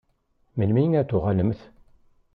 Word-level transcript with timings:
Melmi 0.57 0.83
ad 0.99 1.05
d-tuɣalemt? 1.07 1.59